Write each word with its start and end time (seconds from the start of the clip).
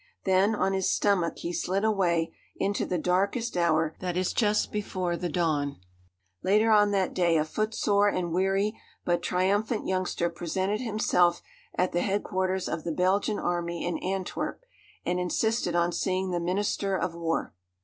Then, 0.23 0.55
on 0.55 0.73
his 0.73 0.91
stomach, 0.91 1.37
he 1.37 1.53
slid 1.53 1.83
away 1.85 2.33
into 2.55 2.87
the 2.87 2.97
darkest 2.97 3.55
hour 3.55 3.93
that 3.99 4.17
is 4.17 4.33
just 4.33 4.71
before 4.71 5.15
the 5.15 5.29
dawn. 5.29 5.79
Later 6.41 6.71
on 6.71 6.89
that 6.89 7.13
day 7.13 7.37
a 7.37 7.45
footsore 7.45 8.09
and 8.09 8.31
weary 8.33 8.75
but 9.05 9.21
triumphant 9.21 9.85
youngster 9.85 10.27
presented 10.27 10.81
himself 10.81 11.43
at 11.75 11.91
the 11.91 12.01
headquarters 12.01 12.67
of 12.67 12.83
the 12.83 12.91
Belgian 12.91 13.37
Army 13.37 13.85
in 13.85 13.99
Antwerp 13.99 14.61
and 15.05 15.19
insisted 15.19 15.75
on 15.75 15.91
seeing 15.91 16.31
the 16.31 16.39
minister 16.39 16.97
of 16.97 17.13
war. 17.13 17.53